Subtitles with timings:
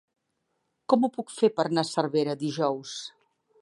[0.93, 3.01] Com ho puc fer per anar a Cervera dijous?